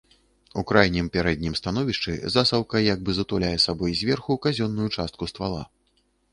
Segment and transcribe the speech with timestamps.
[0.61, 5.63] У крайнім пярэднім становішчы засаўка як бы затуляе сабой зверху казённую частку ствала.